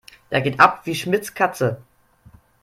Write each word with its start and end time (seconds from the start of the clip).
Der 0.31 0.41
geht 0.41 0.59
ab 0.59 0.81
wie 0.87 0.95
Schmitz' 0.95 1.35
Katze. 1.35 1.79